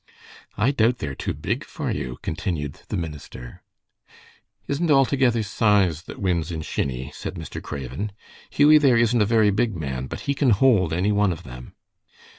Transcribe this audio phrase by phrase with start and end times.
[0.57, 3.61] "I doubt they are too big for you," continued the minister.
[4.67, 7.61] "Isn't altogether size that wins in shinny," said Mr.
[7.61, 8.11] Craven.
[8.49, 11.75] "Hughie there isn't a very big man, but he can hold any one of them."